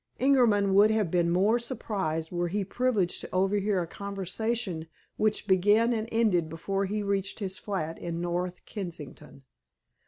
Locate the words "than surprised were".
1.57-2.47